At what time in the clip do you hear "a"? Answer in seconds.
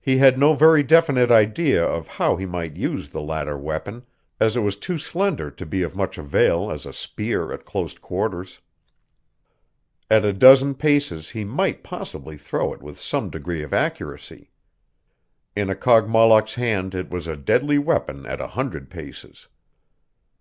6.84-6.92, 10.24-10.32, 15.70-15.76, 17.28-17.36, 18.40-18.48